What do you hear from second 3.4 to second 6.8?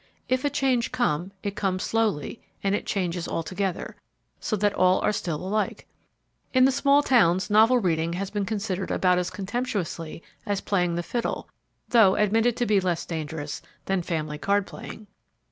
together, so that all are still alike. In the